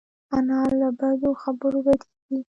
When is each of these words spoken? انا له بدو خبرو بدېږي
انا 0.37 0.59
له 0.79 0.87
بدو 0.99 1.29
خبرو 1.43 1.79
بدېږي 1.85 2.39